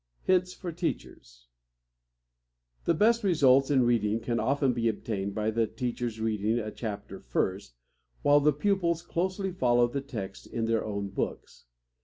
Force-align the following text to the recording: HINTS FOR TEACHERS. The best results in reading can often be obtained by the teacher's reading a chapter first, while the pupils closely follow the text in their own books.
HINTS 0.23 0.51
FOR 0.55 0.71
TEACHERS. 0.71 1.45
The 2.85 2.95
best 2.95 3.23
results 3.23 3.69
in 3.69 3.83
reading 3.85 4.19
can 4.19 4.39
often 4.39 4.73
be 4.73 4.87
obtained 4.87 5.35
by 5.35 5.51
the 5.51 5.67
teacher's 5.67 6.19
reading 6.19 6.57
a 6.57 6.71
chapter 6.71 7.19
first, 7.19 7.75
while 8.23 8.39
the 8.39 8.51
pupils 8.51 9.03
closely 9.03 9.51
follow 9.51 9.85
the 9.87 10.01
text 10.01 10.47
in 10.47 10.65
their 10.65 10.83
own 10.83 11.09
books. 11.09 11.67